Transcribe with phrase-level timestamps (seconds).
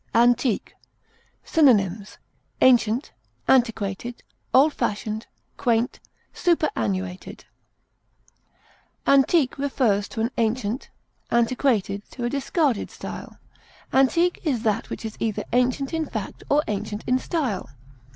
[0.15, 0.73] ANTIQUE.
[1.43, 2.17] Synonyms:
[2.59, 3.11] ancient,
[4.51, 5.27] old fashioned,
[5.57, 5.99] quaint,
[6.33, 7.45] superannuated.
[9.05, 10.89] antiquated, Antique refers to an ancient,
[11.29, 13.37] antiquated to a discarded style.
[13.93, 17.69] Antique is that which is either ancient in fact or ancient in style.